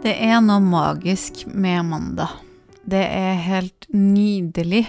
Det 0.00 0.14
er 0.16 0.38
noe 0.40 0.62
magisk 0.64 1.42
med 1.52 1.84
mandag. 1.84 2.30
Det 2.88 3.02
er 3.04 3.42
helt 3.44 3.84
nydelig 3.92 4.86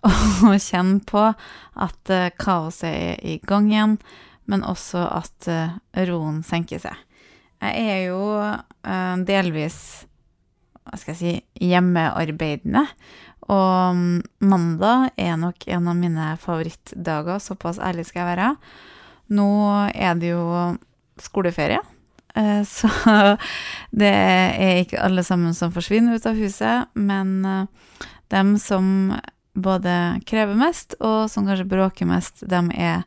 å 0.00 0.54
kjenne 0.70 1.02
på 1.04 1.24
at 1.28 2.12
eh, 2.14 2.30
kaoset 2.40 2.88
er 2.88 3.18
i 3.20 3.34
gang 3.44 3.68
igjen, 3.68 3.98
men 4.48 4.64
også 4.64 5.02
at 5.04 5.48
eh, 5.52 5.74
roen 6.08 6.40
senker 6.48 6.80
seg. 6.80 6.96
Jeg 7.60 7.90
er 7.92 8.00
jo 8.06 8.22
eh, 8.40 9.20
delvis, 9.28 9.76
hva 10.88 10.96
skal 10.96 11.12
jeg 11.12 11.20
si, 11.20 11.68
hjemmearbeidende, 11.68 12.86
og 13.52 14.00
mm, 14.00 14.16
mandag 14.48 15.10
er 15.20 15.36
nok 15.44 15.68
en 15.68 15.92
av 15.92 16.00
mine 16.00 16.32
favorittdager, 16.40 17.36
såpass 17.44 17.84
ærlig 17.84 18.08
skal 18.08 18.24
jeg 18.24 18.32
være. 18.32 18.50
Nå 19.36 19.52
er 19.92 20.16
det 20.16 20.32
jo 20.32 20.48
skoleferie. 21.20 21.84
Eh, 22.38 22.62
Så 22.64 22.88
det 24.00 24.12
er 24.14 24.82
ikke 24.82 25.02
alle 25.02 25.24
sammen 25.26 25.54
som 25.56 25.74
forsvinner 25.74 26.18
ut 26.18 26.28
av 26.28 26.38
huset, 26.38 26.88
men 26.94 27.44
eh, 27.44 27.66
dem 28.32 28.56
som 28.62 29.16
både 29.58 30.20
krever 30.28 30.54
mest, 30.58 30.94
og 31.00 31.26
som 31.32 31.48
kanskje 31.48 31.66
bråker 31.66 32.06
mest, 32.06 32.44
dem 32.46 32.70
er 32.70 33.02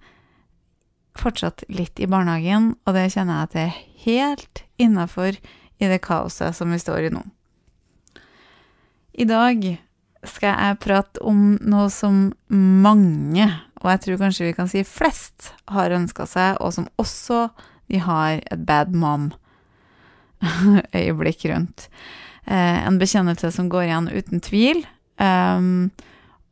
fortsatt 1.16 1.64
litt 1.72 2.00
i 2.00 2.10
barnehagen, 2.12 2.74
og 2.88 2.96
det 2.96 3.12
kjenner 3.14 3.38
jeg 3.38 3.48
at 3.48 3.56
det 3.56 3.64
er 3.64 3.80
helt 4.06 4.64
innafor 4.82 5.38
i 5.82 5.90
det 5.92 6.02
kaoset 6.04 6.56
som 6.56 6.72
vi 6.72 6.80
står 6.82 7.08
i 7.08 7.14
nå. 7.14 7.24
I 9.12 9.28
dag 9.28 9.64
skal 10.28 10.54
jeg 10.54 10.80
prate 10.84 11.24
om 11.26 11.58
noe 11.60 11.90
som 11.94 12.30
mange, 12.52 13.48
og 13.82 13.90
jeg 13.92 14.04
tror 14.06 14.22
kanskje 14.22 14.48
vi 14.50 14.56
kan 14.58 14.70
si 14.72 14.84
flest, 14.88 15.52
har 15.72 15.96
ønska 15.96 16.28
seg, 16.30 16.60
og 16.62 16.76
som 16.76 16.88
også 17.02 17.48
vi 17.92 18.00
har 18.00 18.40
et 18.40 18.66
bad 18.68 18.96
mom-øyeblikk 18.96 21.46
rundt. 21.52 21.90
Eh, 22.46 22.88
en 22.88 23.00
bekjennelse 23.00 23.52
som 23.52 23.70
går 23.70 23.84
igjen 23.90 24.10
uten 24.10 24.42
tvil. 24.42 24.86
Um, 25.22 25.92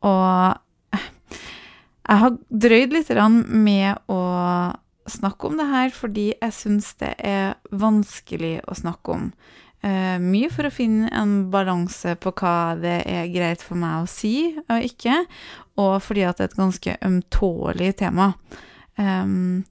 og 0.06 0.58
jeg 2.10 2.22
har 2.22 2.36
drøyd 2.48 2.94
litt 2.94 3.10
med 3.48 3.98
å 4.10 4.20
snakke 5.10 5.48
om 5.48 5.56
det 5.58 5.66
her 5.66 5.90
fordi 5.94 6.26
jeg 6.36 6.54
syns 6.54 6.92
det 7.00 7.14
er 7.18 7.56
vanskelig 7.70 8.60
å 8.70 8.76
snakke 8.78 9.16
om. 9.16 9.32
Uh, 9.80 10.20
mye 10.20 10.50
for 10.52 10.68
å 10.68 10.74
finne 10.74 11.08
en 11.16 11.48
balanse 11.50 12.12
på 12.20 12.34
hva 12.36 12.76
det 12.78 12.98
er 13.08 13.30
greit 13.32 13.62
for 13.64 13.80
meg 13.80 14.02
å 14.02 14.10
si 14.10 14.52
og 14.60 14.84
ikke, 14.84 15.22
og 15.80 15.94
fordi 16.04 16.26
at 16.28 16.38
det 16.38 16.44
er 16.44 16.50
et 16.52 16.60
ganske 16.60 16.96
ømtålig 17.08 17.94
tema. 18.02 18.34
Um, 19.00 19.64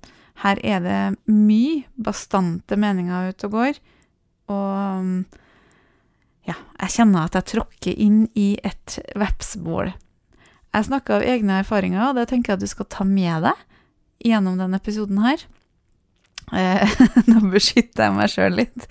her 0.43 0.59
er 0.63 0.83
det 0.83 0.99
mye 1.31 1.83
bastante 1.99 2.77
meninger 2.79 3.33
ute 3.33 3.49
og 3.49 3.55
går, 3.57 3.79
og 4.49 5.39
ja, 6.49 6.55
jeg 6.81 6.95
kjenner 6.95 7.27
at 7.27 7.37
jeg 7.37 7.49
tråkker 7.53 7.99
inn 8.01 8.23
i 8.39 8.53
et 8.65 8.97
vepsebol. 9.19 9.91
Jeg 10.73 10.85
snakker 10.87 11.19
av 11.19 11.25
egne 11.25 11.61
erfaringer, 11.63 12.09
og 12.09 12.17
det 12.17 12.29
tenker 12.29 12.53
jeg 12.53 12.59
at 12.59 12.65
du 12.65 12.71
skal 12.71 12.89
ta 12.89 13.05
med 13.05 13.45
deg 13.45 13.65
gjennom 14.29 14.59
denne 14.59 14.79
episoden 14.79 15.21
her. 15.23 15.43
Eh, 16.55 16.95
nå 17.29 17.43
beskytter 17.51 18.07
jeg 18.07 18.15
meg 18.15 18.31
sjøl 18.33 18.55
litt 18.57 18.87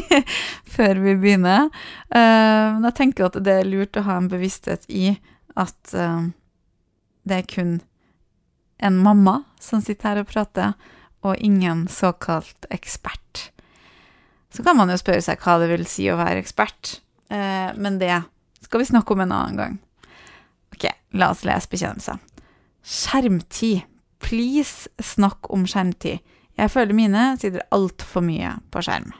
før 0.74 1.02
vi 1.04 1.14
begynner. 1.20 1.68
Eh, 2.10 2.64
men 2.74 2.88
jeg 2.88 2.98
tenker 2.98 3.28
at 3.28 3.38
det 3.44 3.60
er 3.60 3.70
lurt 3.70 3.98
å 3.98 4.06
ha 4.08 4.18
en 4.18 4.30
bevissthet 4.30 4.88
i 4.90 5.12
at 5.58 5.94
eh, 5.94 6.30
det 7.28 7.42
er 7.42 7.50
kun 7.50 7.78
en 8.78 8.98
mamma 9.02 9.42
som 9.60 9.82
sitter 9.82 10.12
her 10.12 10.22
og 10.22 10.30
prater, 10.30 10.74
og 11.26 11.36
ingen 11.42 11.86
såkalt 11.90 12.68
ekspert. 12.70 13.50
Så 14.54 14.62
kan 14.64 14.78
man 14.78 14.90
jo 14.90 14.98
spørre 15.00 15.22
seg 15.24 15.42
hva 15.42 15.58
det 15.60 15.68
vil 15.72 15.84
si 15.90 16.06
å 16.08 16.18
være 16.18 16.40
ekspert, 16.42 17.00
eh, 17.30 17.74
men 17.76 17.98
det 18.00 18.14
skal 18.64 18.82
vi 18.82 18.90
snakke 18.90 19.14
om 19.14 19.24
en 19.24 19.34
annen 19.34 19.60
gang. 19.60 19.78
Ok, 20.74 20.88
la 21.18 21.32
oss 21.34 21.44
lese 21.48 21.70
bekjennelser. 21.70 22.18
Skjermtid. 22.84 23.84
Please, 24.22 24.88
snakk 24.98 25.46
om 25.54 25.66
skjermtid. 25.68 26.22
Jeg 26.58 26.72
føler 26.74 26.96
mine 26.96 27.24
sitter 27.38 27.62
altfor 27.74 28.24
mye 28.26 28.56
på 28.72 28.82
skjerm. 28.82 29.12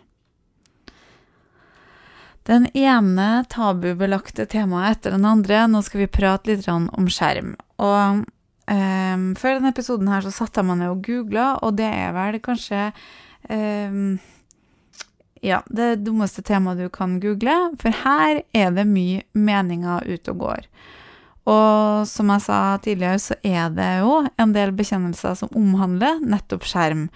Den 2.48 2.64
ene 2.72 3.44
tabubelagte 3.52 4.46
temaet 4.48 4.96
etter 4.96 5.14
den 5.14 5.26
andre. 5.28 5.66
Nå 5.68 5.82
skal 5.86 6.02
vi 6.02 6.10
prate 6.10 6.50
litt 6.50 6.68
om 6.72 7.10
skjerm. 7.12 7.52
Og 7.76 8.24
Um, 8.68 9.30
før 9.38 9.56
denne 9.56 9.72
episoden 9.72 10.10
her 10.12 10.26
så 10.26 10.32
satte 10.34 10.60
jeg 10.60 10.68
meg 10.68 10.82
ned 10.82 10.92
og 10.92 11.06
googla, 11.06 11.46
og 11.64 11.78
det 11.78 11.88
er 11.88 12.12
vel 12.12 12.36
kanskje 12.44 12.90
um, 13.48 14.18
Ja, 15.40 15.62
det 15.70 16.02
dummeste 16.02 16.42
temaet 16.44 16.82
du 16.82 16.88
kan 16.92 17.16
google, 17.22 17.54
for 17.80 17.94
her 18.04 18.42
er 18.52 18.72
det 18.74 18.84
mye 18.90 19.22
meninger 19.38 20.04
ute 20.04 20.34
og 20.34 20.42
går. 20.42 20.66
Og 21.48 22.08
som 22.10 22.32
jeg 22.34 22.44
sa 22.44 22.58
tidligere, 22.82 23.20
så 23.22 23.36
er 23.46 23.70
det 23.72 23.92
jo 24.02 24.16
en 24.36 24.52
del 24.52 24.74
bekjennelser 24.76 25.38
som 25.38 25.54
omhandler 25.56 26.18
nettopp 26.20 26.66
skjerm. 26.68 27.06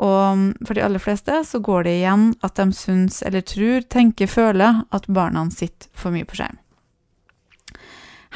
Og 0.00 0.52
for 0.64 0.76
de 0.76 0.84
aller 0.84 1.02
fleste 1.02 1.42
så 1.48 1.60
går 1.64 1.84
det 1.84 1.96
igjen 1.98 2.30
at 2.46 2.56
de 2.56 2.70
syns 2.76 3.18
eller 3.26 3.44
tror, 3.44 3.84
tenker, 3.92 4.30
føler 4.30 4.84
at 4.94 5.08
barna 5.12 5.44
sitter 5.52 5.90
for 5.96 6.14
mye 6.14 6.28
på 6.28 6.38
skjerm. 6.38 6.60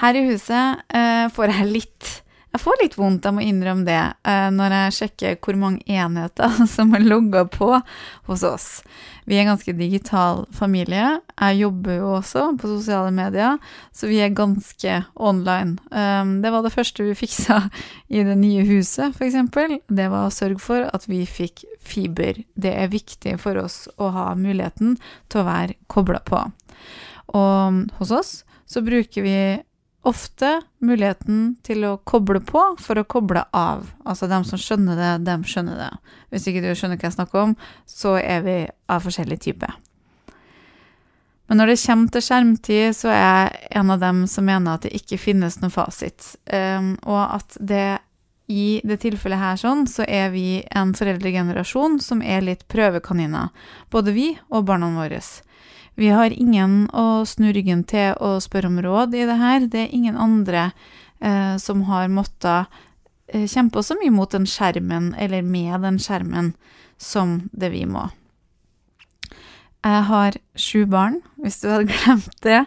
Her 0.00 0.16
i 0.16 0.26
huset 0.28 0.84
eh, 0.96 1.26
får 1.32 1.54
jeg 1.54 1.70
litt 1.70 2.10
jeg 2.50 2.62
får 2.64 2.80
litt 2.80 2.96
vondt, 2.98 3.26
jeg 3.26 3.36
må 3.36 3.44
innrømme 3.46 3.86
det, 3.86 4.00
eh, 4.26 4.48
når 4.50 4.74
jeg 4.74 4.94
sjekker 4.96 5.36
hvor 5.38 5.58
mange 5.60 5.84
enheter 5.86 6.56
som 6.74 6.90
er 6.96 7.06
logga 7.06 7.44
på 7.46 7.68
hos 8.26 8.42
oss. 8.46 8.68
Vi 9.30 9.36
er 9.36 9.44
en 9.44 9.52
ganske 9.52 9.74
digital 9.78 10.42
familie. 10.50 11.20
Jeg 11.36 11.60
jobber 11.60 12.00
jo 12.00 12.08
også 12.16 12.48
på 12.58 12.72
sosiale 12.72 13.12
medier, 13.14 13.60
så 13.94 14.10
vi 14.10 14.18
er 14.24 14.34
ganske 14.34 14.96
online. 15.14 15.78
Um, 15.94 16.40
det 16.42 16.50
var 16.50 16.66
det 16.66 16.74
første 16.74 17.06
vi 17.06 17.14
fiksa 17.14 17.60
i 18.16 18.24
det 18.26 18.34
nye 18.40 18.66
huset, 18.66 19.14
f.eks. 19.14 19.38
Det 19.86 20.10
var 20.10 20.26
å 20.26 20.34
sørge 20.34 20.58
for 20.64 20.88
at 20.90 21.06
vi 21.06 21.22
fikk 21.30 21.62
fiber. 21.78 22.42
Det 22.58 22.74
er 22.74 22.90
viktig 22.90 23.38
for 23.38 23.62
oss 23.62 23.84
å 23.94 24.10
ha 24.16 24.32
muligheten 24.34 24.98
til 25.30 25.44
å 25.44 25.46
være 25.46 25.78
kobla 25.86 26.24
på. 26.26 26.42
Og 27.38 27.84
hos 28.00 28.10
oss 28.10 28.32
så 28.70 28.82
bruker 28.82 29.22
vi 29.22 29.38
ofte 30.06 30.60
muligheten 30.80 31.56
til 31.66 31.84
å 31.84 31.98
koble 32.08 32.40
på 32.44 32.62
for 32.80 33.00
å 33.00 33.06
koble 33.08 33.42
av. 33.56 33.84
Altså 34.08 34.28
dem 34.30 34.46
som 34.48 34.60
skjønner 34.60 34.96
det, 34.96 35.12
dem 35.28 35.44
skjønner 35.44 35.76
det. 35.76 35.90
Hvis 36.32 36.48
ikke 36.48 36.64
du 36.64 36.72
skjønner 36.72 37.00
hva 37.00 37.10
jeg 37.10 37.18
snakker 37.18 37.42
om, 37.42 37.54
så 37.88 38.16
er 38.20 38.44
vi 38.46 38.56
av 38.90 39.04
forskjellig 39.04 39.40
type. 39.44 39.68
Men 41.50 41.58
når 41.58 41.72
det 41.72 41.80
kommer 41.82 42.14
til 42.14 42.22
skjermtid, 42.22 42.94
så 42.94 43.10
er 43.10 43.24
jeg 43.26 43.72
en 43.80 43.90
av 43.90 43.98
dem 44.00 44.22
som 44.30 44.46
mener 44.46 44.78
at 44.78 44.86
det 44.86 44.94
ikke 44.94 45.18
finnes 45.18 45.58
noen 45.58 45.74
fasit. 45.74 46.36
Um, 46.46 46.94
og 47.02 47.24
at 47.24 47.58
det 47.58 47.98
i 48.50 48.80
det 48.86 49.00
tilfellet 49.04 49.38
her 49.38 49.58
sånn, 49.58 49.84
så 49.86 50.06
er 50.06 50.32
vi 50.32 50.62
en 50.74 50.94
foreldregenerasjon 50.96 52.00
som 52.02 52.22
er 52.22 52.42
litt 52.42 52.64
prøvekaniner. 52.70 53.50
Både 53.90 54.14
vi 54.14 54.32
og 54.48 54.66
barna 54.70 54.88
våre. 54.96 55.20
Vi 56.00 56.08
har 56.08 56.32
ingen 56.32 56.86
å 56.96 57.26
snu 57.28 57.50
ryggen 57.52 57.82
til 57.84 58.14
og 58.24 58.38
spørre 58.40 58.70
om 58.70 58.78
råd 58.80 59.12
i 59.18 59.26
det 59.28 59.34
her. 59.36 59.66
Det 59.68 59.82
er 59.82 59.90
ingen 59.92 60.16
andre 60.16 60.70
eh, 61.20 61.58
som 61.60 61.82
har 61.90 62.08
måttet 62.08 62.72
eh, 63.28 63.44
kjempe 63.44 63.82
så 63.84 63.98
mye 64.00 64.14
mot 64.14 64.32
den 64.32 64.46
skjermen, 64.48 65.10
eller 65.20 65.44
med 65.44 65.84
den 65.84 65.98
skjermen, 66.00 66.54
som 66.96 67.42
det 67.52 67.68
vi 67.74 67.84
må. 67.84 68.06
Jeg 69.84 70.06
har 70.08 70.40
sju 70.56 70.86
barn, 70.88 71.20
hvis 71.36 71.60
du 71.60 71.68
hadde 71.68 71.92
glemt 71.92 72.40
det. 72.48 72.62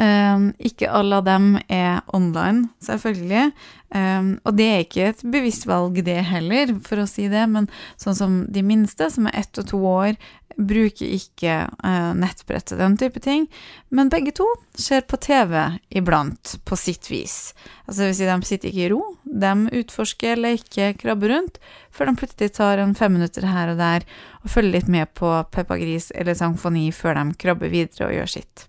Um, 0.00 0.52
ikke 0.56 0.88
alle 0.88 1.18
av 1.20 1.26
dem 1.26 1.56
er 1.68 2.00
online, 2.16 2.70
selvfølgelig. 2.80 3.50
Um, 3.92 4.38
og 4.48 4.56
det 4.56 4.68
er 4.68 4.84
ikke 4.86 5.08
et 5.10 5.24
bevisst 5.34 5.66
valg, 5.68 5.98
det 6.06 6.22
heller, 6.30 6.72
for 6.86 7.02
å 7.02 7.08
si 7.08 7.26
det, 7.28 7.42
men 7.52 7.68
sånn 8.00 8.16
som 8.16 8.38
de 8.48 8.62
minste, 8.64 9.10
som 9.12 9.28
er 9.28 9.42
ett 9.42 9.60
og 9.60 9.68
to 9.68 9.82
år, 9.88 10.16
bruker 10.56 11.08
ikke 11.08 11.54
uh, 11.84 12.12
nettbrett 12.16 12.72
og 12.74 12.80
den 12.80 12.96
type 13.00 13.20
ting. 13.24 13.46
Men 13.92 14.10
begge 14.12 14.32
to 14.36 14.46
ser 14.80 15.04
på 15.08 15.20
TV 15.20 15.54
iblant, 15.92 16.56
på 16.64 16.76
sitt 16.80 17.08
vis. 17.12 17.52
Altså, 17.86 18.02
det 18.02 18.10
vil 18.10 18.18
si, 18.18 18.30
de 18.32 18.48
sitter 18.48 18.72
ikke 18.72 18.84
i 18.86 18.90
ro, 18.92 19.02
de 19.44 19.54
utforsker, 19.82 20.40
leker, 20.40 20.96
krabber 21.00 21.36
rundt, 21.36 21.60
før 21.92 22.08
de 22.08 22.18
plutselig 22.20 22.56
tar 22.56 22.80
en 22.80 22.96
fem 22.96 23.16
minutter 23.16 23.48
her 23.48 23.74
og 23.74 23.80
der 23.80 24.08
og 24.42 24.52
følger 24.56 24.78
litt 24.78 24.92
med 24.92 25.12
på 25.18 25.36
Peppa 25.52 25.76
Gris 25.80 26.10
eller 26.16 26.36
Sangfoni 26.38 26.88
før 26.96 27.20
de 27.20 27.40
krabber 27.40 27.72
videre 27.72 28.08
og 28.08 28.16
gjør 28.16 28.38
sitt. 28.40 28.68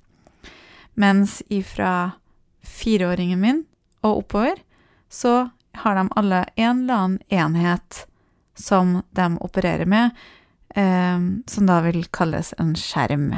Mens 0.94 1.42
ifra 1.50 2.12
fireåringen 2.64 3.40
min 3.42 3.64
og 4.04 4.24
oppover, 4.24 4.60
så 5.10 5.50
har 5.84 5.96
de 5.96 6.10
alle 6.16 6.46
en 6.56 6.84
eller 6.84 6.94
annen 6.94 7.20
enhet 7.30 8.06
som 8.56 9.02
de 9.12 9.26
opererer 9.42 9.86
med, 9.90 10.10
eh, 10.76 11.20
som 11.48 11.66
da 11.66 11.80
vil 11.82 12.06
kalles 12.14 12.54
en 12.60 12.76
skjerm. 12.78 13.32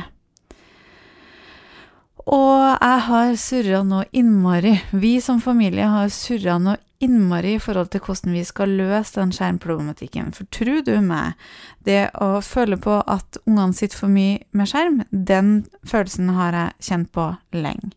Og 2.26 2.62
jeg 2.82 3.02
har 3.08 3.36
surra 3.38 3.84
noe 3.86 4.08
innmari. 4.12 4.80
Vi 4.92 5.20
som 5.22 5.42
familie 5.42 5.86
har 5.86 6.10
surra 6.10 6.58
noe 6.58 6.80
innmari 7.06 7.56
i 7.56 7.62
forhold 7.62 7.92
til 7.94 8.04
hvordan 8.04 8.36
vi 8.36 8.44
skal 8.48 8.76
løse 8.80 9.20
den 9.20 9.34
skjermproblematikken. 9.36 10.34
For 10.36 10.50
tro 10.54 10.80
du 10.86 10.94
meg, 11.06 11.40
det 11.88 12.10
å 12.22 12.42
føle 12.46 12.80
på 12.82 13.00
at 13.02 13.40
ungene 13.46 13.78
sitter 13.78 14.02
for 14.02 14.12
mye 14.12 14.42
med 14.58 14.72
skjerm, 14.72 15.04
den 15.10 15.52
følelsen 15.88 16.34
har 16.36 16.58
jeg 16.58 16.90
kjent 16.90 17.12
på 17.16 17.30
lenge. 17.56 17.94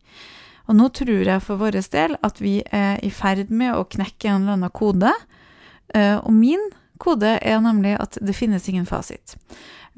Og 0.69 0.77
nå 0.77 0.91
tror 0.93 1.25
jeg 1.25 1.45
for 1.45 1.61
vår 1.61 1.81
del 1.95 2.19
at 2.27 2.43
vi 2.45 2.59
er 2.77 3.01
i 3.05 3.11
ferd 3.15 3.49
med 3.49 3.73
å 3.73 3.87
knekke 3.89 4.29
en 4.29 4.43
eller 4.43 4.59
annen 4.59 4.77
kode. 4.77 5.15
Eh, 5.97 6.19
og 6.19 6.33
min 6.37 6.61
kode 7.01 7.39
er 7.41 7.61
nemlig 7.65 7.95
at 7.97 8.19
det 8.21 8.37
finnes 8.37 8.69
ingen 8.69 8.87
fasit. 8.89 9.39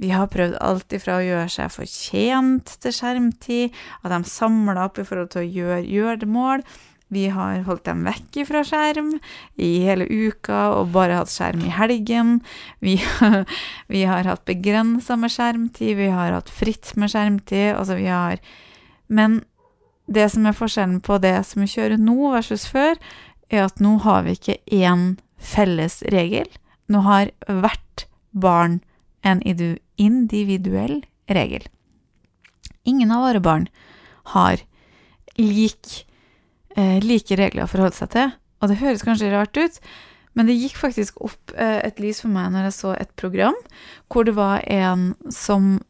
Vi 0.01 0.13
har 0.15 0.31
prøvd 0.33 0.57
alt 0.65 0.95
ifra 0.97 1.19
å 1.19 1.25
gjøre 1.25 1.49
seg 1.53 1.73
fortjent 1.75 2.71
til 2.81 2.95
skjermtid, 2.95 3.75
at 4.01 4.15
de 4.15 4.21
samler 4.31 4.79
opp 4.81 5.01
i 5.01 5.05
forhold 5.05 5.35
til 5.35 5.43
å 5.43 5.51
gjøre 5.59 5.83
gjøremål. 5.91 6.65
Vi 7.11 7.27
har 7.35 7.65
holdt 7.67 7.89
dem 7.89 8.05
vekk 8.07 8.41
fra 8.47 8.63
skjerm 8.67 9.17
i 9.59 9.71
hele 9.83 10.07
uka 10.07 10.69
og 10.77 10.93
bare 10.95 11.19
hatt 11.19 11.33
skjerm 11.33 11.65
i 11.67 11.73
helgen. 11.75 12.37
Vi, 12.79 12.97
vi 13.95 14.05
har 14.07 14.29
hatt 14.31 14.47
begrensa 14.49 15.19
med 15.19 15.35
skjermtid, 15.35 15.97
vi 15.99 16.11
har 16.15 16.37
hatt 16.37 16.53
fritt 16.55 16.93
med 16.95 17.11
skjermtid. 17.11 17.75
Altså, 17.75 17.99
vi 17.99 18.07
har 18.11 18.39
Men 19.11 19.41
det 20.07 20.29
som 20.31 20.47
er 20.47 20.55
forskjellen 20.55 21.01
på 21.03 21.19
det 21.23 21.35
som 21.47 21.63
vi 21.63 21.71
kjører 21.71 21.99
nå 21.99 22.31
versus 22.31 22.67
før, 22.71 22.95
er 23.51 23.67
at 23.67 23.83
nå 23.83 23.97
har 24.05 24.23
vi 24.27 24.37
ikke 24.39 24.59
én 24.71 25.19
felles 25.39 26.01
regel. 26.15 26.47
Nå 26.91 27.03
har 27.07 27.31
hvert 27.47 28.07
barn 28.31 28.81
en 29.27 29.43
individuell 29.43 31.03
regel. 31.31 31.67
Ingen 32.85 33.11
av 33.13 33.27
våre 33.27 33.43
barn 33.43 33.67
har 34.35 34.63
lik 35.39 35.91
eh, 35.91 36.10
like 36.77 37.35
regler 37.37 37.65
å 37.65 37.71
forholde 37.71 37.97
seg 37.97 38.13
til. 38.15 38.33
Og 38.61 38.71
det 38.71 38.81
høres 38.83 39.05
kanskje 39.05 39.33
rart 39.33 39.57
ut, 39.59 39.79
men 40.37 40.47
det 40.47 40.59
gikk 40.59 40.77
faktisk 40.79 41.19
opp 41.25 41.55
eh, 41.57 41.81
et 41.83 42.01
lys 42.03 42.23
for 42.23 42.33
meg 42.33 42.53
når 42.55 42.69
jeg 42.69 42.77
så 42.77 42.95
et 42.95 43.11
program 43.19 43.57
hvor 44.13 44.27
det 44.29 44.37
var 44.37 44.63
en 44.71 45.11
som 45.35 45.81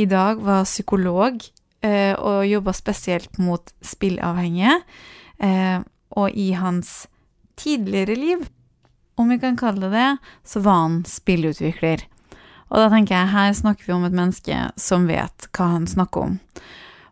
i 0.00 0.06
dag 0.08 0.40
var 0.40 0.68
psykolog 0.68 1.42
eh, 1.84 2.14
og 2.16 2.46
jobba 2.48 2.72
spesielt 2.76 3.40
mot 3.42 3.74
spillavhengige. 3.84 4.78
Eh, 5.42 5.82
og 6.16 6.38
i 6.38 6.50
hans 6.56 7.04
tidligere 7.60 8.16
liv, 8.16 8.46
om 9.20 9.28
vi 9.28 9.36
kan 9.42 9.58
kalle 9.60 9.90
det 9.90 9.92
det, 9.92 10.32
så 10.48 10.62
var 10.64 10.80
han 10.86 10.98
spillutvikler. 11.06 12.06
Og 12.70 12.80
da 12.80 12.88
tenker 12.92 13.18
jeg, 13.18 13.32
her 13.34 13.52
snakker 13.58 13.88
vi 13.88 13.94
om 13.98 14.06
et 14.08 14.16
menneske 14.16 14.62
som 14.80 15.08
vet 15.10 15.50
hva 15.52 15.72
han 15.74 15.88
snakker 15.90 16.30
om. 16.30 16.36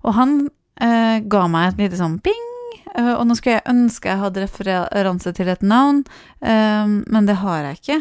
Og 0.07 0.17
han 0.17 0.37
eh, 0.81 1.21
ga 1.21 1.49
meg 1.53 1.75
et 1.75 1.85
lite 1.85 2.01
sånn 2.01 2.21
ping 2.25 2.48
Eh, 2.48 2.48
og 2.95 3.27
nå 3.29 3.37
skulle 3.37 3.59
jeg 3.59 3.71
ønske 3.71 4.11
jeg 4.11 4.23
hadde 4.23 4.45
referanse 4.47 5.33
til 5.37 5.51
et 5.53 5.63
navn, 5.63 6.03
eh, 6.41 6.89
men 6.89 7.29
det 7.29 7.41
har 7.43 7.67
jeg 7.67 7.81
ikke. 7.81 8.01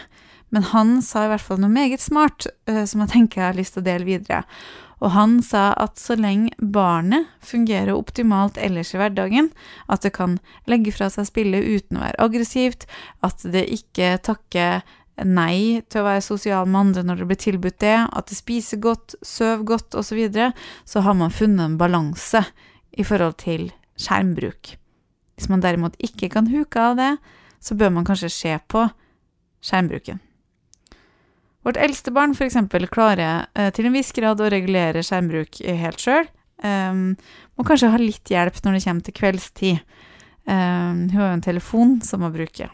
Men 0.56 0.68
han 0.72 0.98
sa 1.04 1.26
i 1.26 1.32
hvert 1.34 1.44
fall 1.44 1.60
noe 1.60 1.74
meget 1.74 2.04
smart 2.04 2.48
eh, 2.70 2.84
som 2.88 3.04
jeg 3.04 3.14
tenker 3.14 3.42
jeg 3.42 3.50
har 3.52 3.58
lyst 3.58 3.76
til 3.76 3.84
å 3.84 3.90
dele 3.90 4.08
videre. 4.08 4.44
Og 4.98 5.12
han 5.14 5.38
sa 5.46 5.70
at 5.78 6.00
så 6.02 6.16
lenge 6.18 6.56
barnet 6.58 7.28
fungerer 7.46 7.94
optimalt 7.94 8.58
ellers 8.58 8.96
i 8.96 9.02
hverdagen, 9.02 9.52
at 9.92 10.06
det 10.06 10.16
kan 10.16 10.40
legge 10.70 10.94
fra 10.96 11.12
seg 11.14 11.28
spillet 11.30 11.68
uten 11.68 12.00
å 12.00 12.06
være 12.08 12.24
aggressivt, 12.24 12.88
at 13.22 13.46
det 13.46 13.68
ikke 13.76 14.16
takker 14.26 14.82
nei 15.26 15.84
til 15.90 16.02
å 16.02 16.08
være 16.08 16.26
sosial 16.26 16.68
med 16.70 16.80
andre 16.88 17.04
når 17.06 17.22
det 17.22 17.30
blir 17.30 17.42
tilbudt 17.42 17.80
det, 17.82 17.98
at 18.06 18.30
det 18.30 18.38
spiser 18.38 18.82
godt, 18.82 19.18
sover 19.26 19.66
godt 19.76 19.98
osv., 19.98 20.10
så, 20.10 20.18
videre, 20.18 20.52
så 20.86 21.06
har 21.06 21.18
man 21.18 21.34
funnet 21.34 21.66
en 21.66 21.78
balanse 21.78 22.44
i 22.98 23.06
forhold 23.06 23.38
til 23.42 23.70
skjermbruk. 23.98 24.76
Hvis 25.38 25.50
man 25.52 25.62
derimot 25.62 25.98
ikke 26.02 26.30
kan 26.34 26.50
huke 26.50 26.82
av 26.82 26.98
det, 26.98 27.12
så 27.62 27.78
bør 27.78 27.94
man 27.98 28.08
kanskje 28.08 28.32
se 28.34 28.56
på 28.70 28.86
skjermbruken. 29.66 30.22
Vårt 31.66 31.80
eldste 31.84 32.14
barn 32.16 32.32
f.eks. 32.32 32.56
klarer 32.94 33.48
eh, 33.58 33.70
til 33.76 33.90
en 33.90 33.96
viss 33.98 34.14
grad 34.16 34.40
å 34.40 34.50
regulere 34.54 35.04
skjermbruk 35.04 35.60
helt 35.66 36.02
sjøl. 36.02 36.30
Um, 36.64 37.12
må 37.54 37.66
kanskje 37.68 37.92
ha 37.94 38.00
litt 38.02 38.32
hjelp 38.34 38.56
når 38.64 38.78
det 38.78 38.84
kommer 38.86 39.06
til 39.06 39.16
kveldstid. 39.20 39.98
Um, 40.48 41.06
hun 41.12 41.20
har 41.20 41.28
jo 41.28 41.36
en 41.36 41.46
telefon 41.46 41.98
som 42.06 42.24
må 42.24 42.32
bruke. 42.34 42.70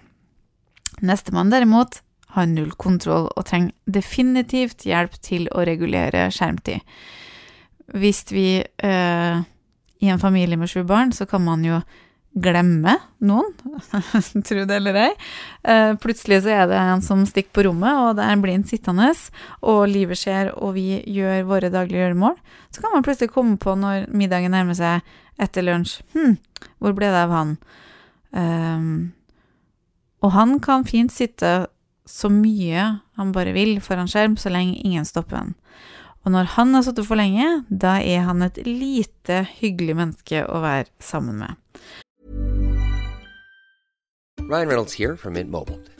Nestemann 1.04 1.52
derimot 1.52 2.00
har 2.38 2.48
null 2.50 2.72
kontroll 2.80 3.28
og 3.34 3.48
trenger 3.50 3.74
definitivt 3.90 4.86
hjelp 4.88 5.18
til 5.26 5.50
å 5.52 5.66
regulere 5.68 6.30
skjermtid. 6.34 6.86
Hvis 7.98 8.24
vi 8.31 8.48
uh, 8.62 9.44
i 10.04 10.10
en 10.12 10.20
familie 10.20 10.60
med 10.60 10.72
sju 10.72 10.84
barn, 10.88 11.14
så 11.16 11.26
kan 11.30 11.44
man 11.46 11.64
jo 11.66 11.80
glemme 12.34 12.96
noen, 13.22 13.52
tro 14.48 14.64
det 14.66 14.78
eller 14.80 14.98
ei. 15.04 15.10
Uh, 15.68 15.94
plutselig 16.02 16.42
så 16.44 16.54
er 16.56 16.70
det 16.72 16.80
en 16.82 17.04
som 17.06 17.22
stikker 17.30 17.54
på 17.54 17.66
rommet, 17.68 17.94
og 17.94 18.18
det 18.18 18.26
er 18.26 18.36
en 18.36 18.44
blind 18.44 18.68
sittende, 18.70 19.12
og 19.62 19.84
livet 19.92 20.20
skjer, 20.20 20.50
og 20.58 20.74
vi 20.78 20.98
gjør 21.14 21.46
våre 21.50 21.72
daglige 21.74 22.02
gjøremål. 22.02 22.40
Så 22.74 22.82
kan 22.82 22.96
man 22.96 23.06
plutselig 23.06 23.34
komme 23.36 23.60
på 23.62 23.76
når 23.78 24.10
middagen 24.12 24.56
nærmer 24.56 24.78
seg 24.78 25.14
etter 25.42 25.66
lunsj 25.66 26.02
Hm, 26.14 26.38
hvor 26.82 26.94
ble 26.98 27.10
det 27.14 27.22
av 27.22 27.34
han? 27.34 27.56
Um, 28.34 29.14
og 30.24 30.34
han 30.34 30.58
kan 30.64 30.86
fint 30.90 31.14
sitte 31.14 31.54
så 32.10 32.30
mye 32.32 32.86
han 33.20 33.34
bare 33.36 33.54
vil 33.56 33.78
foran 33.84 34.10
skjerm, 34.10 34.38
så 34.38 34.52
lenge 34.52 34.80
ingen 34.82 35.06
stopper 35.06 35.40
han. 35.40 35.54
Og 36.24 36.31
når 36.31 36.54
han 36.56 36.72
har 36.75 36.86
sittet 36.86 37.08
for 37.08 37.20
lenge, 37.20 37.66
da 37.68 37.98
er 38.00 38.24
han 38.30 38.46
et 38.46 38.62
lite 38.64 39.44
hyggelig 39.60 39.98
menneske 40.00 40.46
å 40.48 40.64
være 40.64 40.88
sammen 41.04 41.42
med. 41.44 41.60
Ryan. 44.44 44.71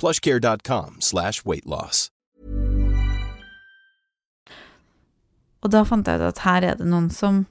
plushcare.com 0.00 1.00
slash 1.00 1.44
weightloss. 1.48 2.08
Og 5.64 5.72
da 5.74 5.82
fant 5.88 6.06
jeg 6.06 6.20
ut 6.20 6.28
at 6.28 6.44
her 6.46 6.66
er 6.66 6.76
det 6.78 6.86
noen 6.86 7.08
som 7.10 7.44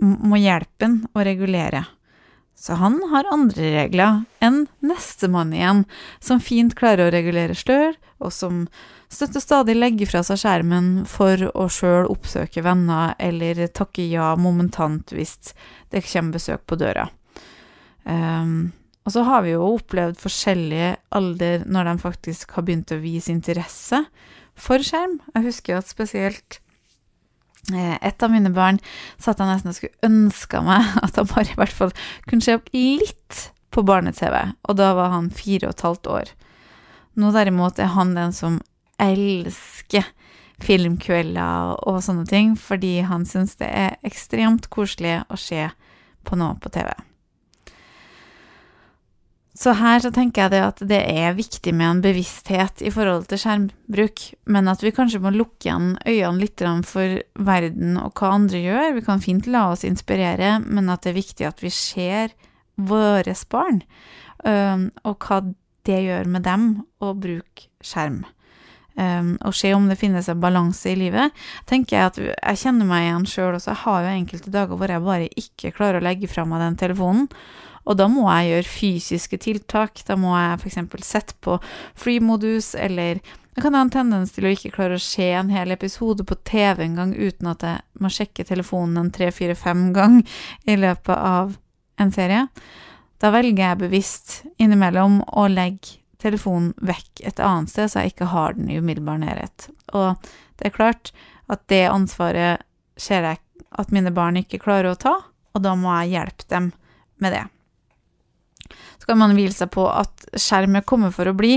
må 0.00 0.38
hjelpe 0.40 0.86
en 0.86 1.00
å 1.12 1.24
regulere. 1.26 1.84
Så 2.60 2.76
han 2.76 2.98
har 3.08 3.28
andre 3.32 3.70
regler 3.72 4.22
enn 4.44 4.66
nestemann 4.84 5.52
igjen, 5.56 5.86
som 6.20 6.42
fint 6.44 6.74
klarer 6.76 7.08
å 7.08 7.12
regulere 7.14 7.56
slør, 7.56 7.96
og 8.20 8.34
som 8.36 8.66
støtter 9.10 9.40
stadig 9.40 9.78
legge 9.78 10.08
fra 10.08 10.20
seg 10.26 10.42
skjermen 10.42 10.90
for 11.08 11.46
å 11.56 11.66
sjøl 11.72 12.10
oppsøke 12.12 12.62
venner 12.64 13.14
eller 13.18 13.64
takke 13.72 14.04
ja 14.12 14.34
momentant 14.36 15.14
hvis 15.16 15.54
det 15.90 16.04
kommer 16.04 16.36
besøk 16.36 16.66
på 16.68 16.78
døra. 16.80 17.08
Um, 18.04 18.70
og 19.10 19.14
så 19.16 19.24
har 19.26 19.40
vi 19.42 19.56
jo 19.56 19.72
opplevd 19.74 20.20
forskjellige 20.22 20.90
alder 21.18 21.64
når 21.66 21.88
de 21.88 21.94
faktisk 21.98 22.52
har 22.54 22.62
begynt 22.62 22.92
å 22.94 23.00
vise 23.02 23.32
interesse 23.32 24.04
for 24.54 24.86
skjerm. 24.86 25.16
Jeg 25.34 25.48
husker 25.48 25.72
jo 25.72 25.78
at 25.80 25.90
spesielt 25.90 26.60
eh, 27.74 27.96
et 27.98 28.22
av 28.22 28.30
mine 28.30 28.52
barn 28.54 28.78
sa 29.18 29.32
at 29.32 29.42
han 29.42 29.50
nesten 29.50 29.74
skulle 29.74 30.06
ønska 30.06 30.62
meg 30.62 30.94
at 31.08 31.18
han 31.18 31.26
bare 31.32 31.50
i 31.50 31.58
hvert 31.58 31.74
fall 31.74 31.90
kunne 32.30 32.46
se 32.46 32.54
opp 32.54 32.70
litt 32.70 33.42
på 33.74 33.82
barne-TV, 33.86 34.38
og 34.70 34.78
da 34.78 34.92
var 34.94 35.10
han 35.16 35.34
fire 35.34 35.66
og 35.66 35.74
et 35.74 35.84
halvt 35.88 36.14
år. 36.14 36.32
Nå 37.18 37.34
derimot 37.34 37.82
er 37.82 37.90
han 37.98 38.14
den 38.14 38.30
som 38.34 38.62
elsker 39.02 40.06
filmkvelder 40.62 41.82
og 41.82 42.02
sånne 42.06 42.30
ting, 42.30 42.54
fordi 42.54 43.00
han 43.10 43.26
syns 43.26 43.58
det 43.58 43.74
er 43.74 43.98
ekstremt 44.06 44.70
koselig 44.70 45.24
å 45.26 45.38
se 45.38 45.66
på 46.22 46.38
noe 46.38 46.62
på 46.62 46.70
TV. 46.78 46.94
Så 49.60 49.74
her 49.76 50.00
så 50.00 50.08
tenker 50.08 50.46
jeg 50.46 50.54
det 50.54 50.60
at 50.64 50.78
det 50.88 51.00
er 51.04 51.34
viktig 51.36 51.74
med 51.76 51.86
en 51.90 51.98
bevissthet 52.00 52.80
i 52.80 52.92
forhold 52.94 53.26
til 53.28 53.42
skjermbruk, 53.42 54.22
men 54.48 54.70
at 54.72 54.80
vi 54.80 54.92
kanskje 54.96 55.20
må 55.20 55.34
lukke 55.34 55.68
igjen 55.68 55.90
øynene 56.06 56.40
litt 56.40 56.64
for 56.88 57.18
verden 57.44 57.98
og 58.00 58.14
hva 58.16 58.32
andre 58.38 58.62
gjør. 58.64 58.94
Vi 58.96 59.04
kan 59.04 59.20
fint 59.20 59.50
la 59.52 59.66
oss 59.74 59.84
inspirere, 59.84 60.56
men 60.64 60.88
at 60.88 61.04
det 61.04 61.12
er 61.12 61.20
viktig 61.20 61.48
at 61.50 61.60
vi 61.60 61.74
ser 61.76 62.32
våre 62.80 63.36
barn, 63.52 63.84
og 65.04 65.28
hva 65.28 65.42
det 65.84 66.02
gjør 66.08 66.32
med 66.32 66.48
dem 66.48 66.68
å 67.04 67.12
bruke 67.12 67.68
skjerm. 67.84 68.22
Og 68.96 69.54
se 69.56 69.76
om 69.76 69.92
det 69.92 70.00
finnes 70.00 70.28
en 70.28 70.40
balanse 70.40 70.88
i 70.88 70.96
livet. 70.98 71.36
tenker 71.68 71.96
Jeg 71.98 72.06
at 72.08 72.18
jeg 72.20 72.64
kjenner 72.64 72.88
meg 72.88 73.06
igjen 73.06 73.28
sjøl 73.28 73.54
også. 73.54 73.74
Jeg 73.74 73.84
har 73.84 74.02
jo 74.04 74.16
enkelte 74.16 74.52
dager 74.56 74.76
hvor 74.80 74.88
jeg 74.92 75.04
bare 75.04 75.28
ikke 75.36 75.76
klarer 75.76 76.00
å 76.00 76.04
legge 76.08 76.28
fra 76.32 76.48
meg 76.48 76.64
den 76.64 76.80
telefonen. 76.80 77.28
Og 77.88 77.96
da 77.98 78.06
må 78.12 78.26
jeg 78.28 78.50
gjøre 78.50 78.70
fysiske 78.70 79.38
tiltak. 79.40 80.02
Da 80.06 80.16
må 80.20 80.34
jeg 80.36 80.58
f.eks. 80.60 81.06
sette 81.06 81.36
på 81.44 81.56
free-modus, 81.98 82.74
eller 82.74 83.20
jeg 83.20 83.64
kan 83.64 83.74
ha 83.74 83.82
en 83.84 83.92
tendens 83.92 84.30
til 84.32 84.46
å 84.46 84.52
ikke 84.54 84.72
klare 84.76 84.96
å 84.96 85.02
se 85.02 85.26
en 85.34 85.50
hel 85.52 85.74
episode 85.74 86.24
på 86.24 86.36
TV 86.48 86.84
en 86.86 86.94
gang 87.00 87.14
uten 87.16 87.50
at 87.50 87.64
jeg 87.66 87.82
må 88.00 88.12
sjekke 88.12 88.46
telefonen 88.46 89.00
en 89.00 89.10
tre, 89.14 89.32
fire, 89.34 89.56
fem 89.58 89.90
gang 89.96 90.20
i 90.70 90.76
løpet 90.78 91.16
av 91.16 91.56
en 92.00 92.14
serie. 92.14 92.46
Da 93.20 93.32
velger 93.34 93.66
jeg 93.66 93.80
bevisst 93.82 94.36
innimellom 94.62 95.20
å 95.36 95.44
legge 95.50 95.98
telefonen 96.20 96.72
vekk 96.84 97.24
et 97.26 97.40
annet 97.42 97.72
sted, 97.72 97.90
så 97.90 98.04
jeg 98.04 98.14
ikke 98.14 98.30
har 98.32 98.56
den 98.56 98.70
i 98.70 98.78
umiddelbar 98.80 99.20
nærhet. 99.20 99.68
Og 99.92 100.16
det 100.60 100.70
er 100.70 100.76
klart 100.76 101.12
at 101.50 101.64
det 101.72 101.84
ansvaret 101.90 102.64
ser 103.00 103.26
jeg 103.26 103.40
at 103.80 103.94
mine 103.94 104.12
barn 104.14 104.38
ikke 104.40 104.60
klarer 104.62 104.92
å 104.92 105.00
ta, 105.00 105.16
og 105.52 105.64
da 105.64 105.74
må 105.76 105.92
jeg 106.00 106.14
hjelpe 106.14 106.48
dem 106.52 106.70
med 107.20 107.34
det. 107.36 107.44
Så 109.10 109.16
kan 109.16 109.24
man 109.24 109.32
hvile 109.34 109.50
seg 109.50 109.72
på 109.74 109.88
at 109.90 110.28
skjermet 110.38 110.86
kommer 110.86 111.10
for 111.10 111.26
å 111.26 111.34
bli, 111.34 111.56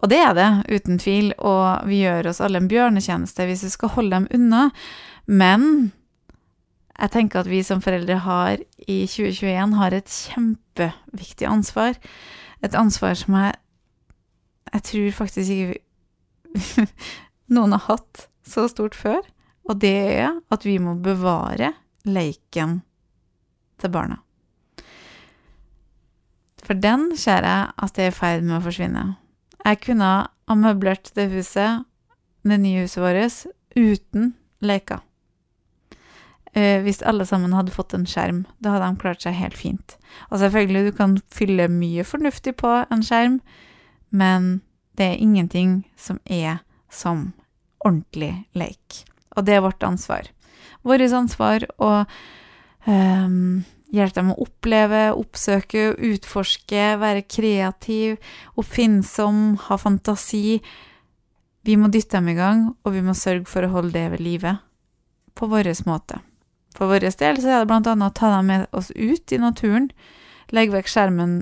og 0.00 0.08
det 0.08 0.22
er 0.24 0.30
det, 0.32 0.46
uten 0.72 0.96
tvil, 0.96 1.34
og 1.36 1.84
vi 1.84 1.98
gjør 2.00 2.30
oss 2.30 2.38
alle 2.40 2.62
en 2.62 2.68
bjørnetjeneste 2.70 3.44
hvis 3.44 3.66
vi 3.66 3.72
skal 3.74 3.90
holde 3.92 4.14
dem 4.14 4.28
unna, 4.38 4.62
men 5.28 5.90
jeg 6.94 7.12
tenker 7.12 7.42
at 7.42 7.50
vi 7.50 7.60
som 7.66 7.82
foreldre 7.84 8.16
har 8.24 8.62
i 8.88 9.02
2021 9.04 9.74
har 9.76 9.96
et 9.98 10.08
kjempeviktig 10.08 11.50
ansvar. 11.50 11.98
Et 12.64 12.78
ansvar 12.78 13.18
som 13.20 13.36
jeg 13.36 13.58
jeg 14.72 14.84
tror 14.88 15.12
faktisk 15.18 15.52
ikke 15.52 16.86
noen 17.54 17.76
har 17.76 17.84
hatt 17.90 18.24
så 18.48 18.64
stort 18.72 18.96
før, 18.96 19.20
og 19.68 19.76
det 19.84 19.92
er 20.22 20.40
at 20.48 20.64
vi 20.64 20.78
må 20.80 20.96
bevare 21.04 21.74
leiken 22.08 22.80
til 23.76 23.92
barna. 23.92 24.22
For 26.68 26.76
den 26.76 27.14
ser 27.16 27.46
jeg 27.48 27.72
at 27.72 27.94
det 27.96 28.04
er 28.04 28.12
i 28.12 28.16
ferd 28.16 28.44
med 28.44 28.58
å 28.58 28.64
forsvinne. 28.66 29.04
Jeg 29.64 29.80
kunne 29.86 30.08
ha 30.28 30.56
møblert 30.56 31.08
det 31.16 31.30
huset, 31.32 31.86
det 32.44 32.58
nye 32.60 32.84
huset 32.84 33.00
vårt, 33.00 33.46
uten 33.72 34.34
leker. 34.60 35.00
Eh, 36.52 36.82
hvis 36.84 37.00
alle 37.08 37.24
sammen 37.28 37.54
hadde 37.56 37.72
fått 37.72 37.94
en 37.96 38.04
skjerm, 38.08 38.42
da 38.60 38.74
hadde 38.74 38.90
de 38.90 39.00
klart 39.00 39.24
seg 39.24 39.36
helt 39.40 39.56
fint. 39.56 39.96
Og 40.28 40.42
selvfølgelig, 40.42 40.84
du 40.90 40.96
kan 40.96 41.16
fylle 41.32 41.70
mye 41.72 42.04
fornuftig 42.04 42.56
på 42.60 42.72
en 42.84 43.04
skjerm, 43.04 43.40
men 44.12 44.58
det 45.00 45.12
er 45.12 45.24
ingenting 45.24 45.82
som 45.96 46.20
er 46.24 46.60
som 46.92 47.30
ordentlig 47.80 48.34
leik. 48.52 49.04
Og 49.36 49.48
det 49.48 49.56
er 49.56 49.64
vårt 49.64 49.84
ansvar. 49.86 50.28
Vårt 50.84 51.04
ansvar 51.16 51.64
å 51.78 51.90
um, 52.84 53.64
hjelpe 53.94 54.20
dem 54.20 54.32
å 54.32 54.38
oppleve, 54.44 55.08
oppsøke, 55.16 55.94
utforske, 56.10 56.84
være 57.00 57.24
kreativ, 57.28 58.16
oppfinnsom, 58.60 59.58
ha 59.66 59.78
fantasi. 59.80 60.60
Vi 61.64 61.76
må 61.76 61.90
dytte 61.92 62.18
dem 62.18 62.32
i 62.32 62.38
gang, 62.38 62.64
og 62.84 62.96
vi 62.96 63.04
må 63.04 63.16
sørge 63.16 63.48
for 63.48 63.64
å 63.64 63.72
holde 63.72 63.96
det 63.96 64.06
ved 64.14 64.24
live 64.24 64.56
på 65.38 65.48
vår 65.50 65.70
måte. 65.86 66.20
For 66.76 66.90
vår 66.90 67.08
del 67.08 67.40
så 67.40 67.50
er 67.50 67.62
det 67.62 67.68
blant 67.70 67.88
annet 67.90 68.12
å 68.12 68.18
ta 68.18 68.32
dem 68.36 68.50
med 68.50 68.66
oss 68.76 68.90
ut 68.94 69.32
i 69.32 69.40
naturen, 69.40 69.88
legge 70.54 70.76
vekk 70.76 70.90
skjermen 70.90 71.40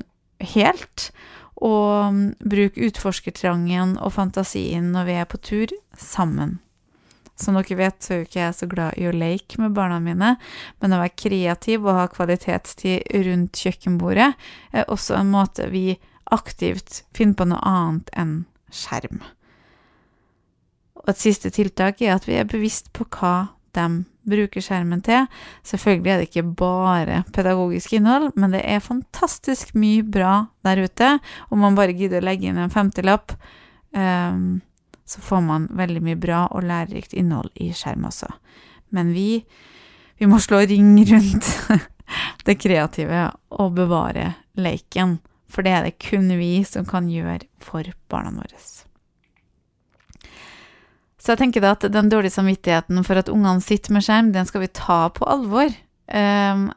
helt, 0.54 1.10
og 1.56 2.36
bruke 2.44 2.84
utforskertrangen 2.84 3.96
og 3.96 4.12
fantasien 4.12 4.90
når 4.92 5.08
vi 5.08 5.16
er 5.16 5.28
på 5.30 5.40
tur 5.40 5.72
sammen. 5.96 6.58
Som 7.36 7.58
dere 7.58 7.76
vet, 7.76 8.00
så 8.00 8.14
er 8.14 8.20
jo 8.20 8.26
ikke 8.26 8.40
jeg 8.40 8.56
så 8.56 8.68
glad 8.70 8.96
i 8.96 9.06
å 9.08 9.14
leke 9.14 9.60
med 9.60 9.74
barna 9.76 9.98
mine, 10.00 10.34
men 10.80 10.96
å 10.96 11.00
være 11.02 11.16
kreativ 11.20 11.84
og 11.84 11.98
ha 11.98 12.06
kvalitetstid 12.08 13.04
rundt 13.26 13.60
kjøkkenbordet 13.60 14.30
er 14.72 14.92
også 14.92 15.18
en 15.18 15.32
måte 15.34 15.68
vi 15.72 15.98
aktivt 16.32 17.04
finner 17.14 17.36
på 17.38 17.48
noe 17.52 17.60
annet 17.62 18.12
enn 18.16 18.36
skjerm. 18.72 19.20
Og 21.02 21.12
et 21.12 21.22
siste 21.22 21.52
tiltak 21.54 22.00
er 22.02 22.16
at 22.16 22.24
vi 22.26 22.38
er 22.40 22.48
bevisst 22.48 22.88
på 22.96 23.06
hva 23.18 23.36
de 23.76 23.86
bruker 24.26 24.64
skjermen 24.64 25.02
til. 25.06 25.28
Selvfølgelig 25.66 26.12
er 26.12 26.22
det 26.22 26.28
ikke 26.30 26.54
bare 26.58 27.20
pedagogisk 27.36 27.94
innhold, 27.96 28.32
men 28.34 28.56
det 28.56 28.64
er 28.66 28.82
fantastisk 28.82 29.74
mye 29.78 30.02
bra 30.02 30.48
der 30.66 30.82
ute. 30.86 31.12
Om 31.52 31.62
man 31.62 31.78
bare 31.78 31.94
gidder 31.96 32.24
å 32.24 32.26
legge 32.26 32.50
inn 32.50 32.58
en 32.58 32.72
femtilapp, 32.72 33.36
um, 33.94 34.56
så 35.06 35.22
får 35.22 35.42
man 35.46 35.68
veldig 35.78 36.02
mye 36.02 36.18
bra 36.18 36.46
og 36.50 36.66
lærerikt 36.66 37.14
innhold 37.14 37.52
i 37.54 37.70
skjerm 37.74 38.08
også. 38.08 38.28
Men 38.94 39.12
vi, 39.14 39.44
vi 40.18 40.28
må 40.30 40.40
slå 40.42 40.64
ring 40.66 40.96
rundt 41.06 41.50
det 42.46 42.58
kreative 42.62 43.28
og 43.54 43.76
bevare 43.78 44.32
leiken, 44.58 45.18
for 45.50 45.62
det 45.62 45.72
er 45.72 45.86
det 45.86 45.98
kun 46.02 46.28
vi 46.38 46.58
som 46.66 46.86
kan 46.88 47.10
gjøre 47.10 47.46
for 47.62 47.86
barna 48.10 48.34
våre. 48.34 48.58
Så 51.26 51.34
jeg 51.34 51.40
tenker 51.40 51.62
da 51.62 51.72
at 51.74 51.86
den 51.90 52.10
dårlige 52.10 52.36
samvittigheten 52.36 53.02
for 53.06 53.18
at 53.18 53.30
ungene 53.32 53.62
sitter 53.62 53.94
med 53.94 54.04
skjerm, 54.06 54.32
den 54.34 54.46
skal 54.46 54.62
vi 54.62 54.74
ta 54.74 55.06
på 55.10 55.26
alvor. 55.26 55.72
Um, 56.06 56.68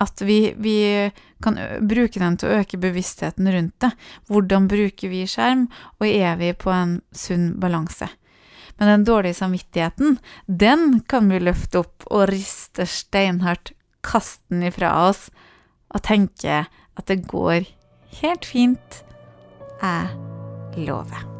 at 0.00 0.22
vi, 0.24 0.54
vi, 0.56 1.10
kan 1.44 1.58
bruke 1.88 2.20
den 2.20 2.38
til 2.40 2.48
å 2.48 2.60
øke 2.60 2.80
bevisstheten 2.80 3.48
rundt 3.52 3.76
det. 3.84 3.90
Hvordan 4.28 4.68
bruker 4.70 5.12
vi 5.12 5.26
skjerm, 5.28 5.66
og 6.00 6.06
er 6.08 6.38
vi 6.40 6.52
på 6.56 6.72
en 6.74 6.98
sunn 7.16 7.52
balanse? 7.60 8.08
Men 8.80 8.94
den 8.94 9.04
dårlige 9.04 9.36
samvittigheten, 9.42 10.16
den 10.46 11.02
kan 11.08 11.28
vi 11.28 11.42
løfte 11.42 11.82
opp 11.82 12.06
og 12.08 12.30
riste 12.32 12.88
steinhardt, 12.88 13.74
kaste 14.00 14.40
den 14.48 14.64
ifra 14.70 14.94
oss 15.10 15.26
og 15.92 16.00
tenke 16.06 16.62
at 16.64 17.10
det 17.10 17.20
går 17.28 17.68
helt 18.22 18.48
fint. 18.48 19.02
Jeg 19.82 20.86
lover. 20.86 21.39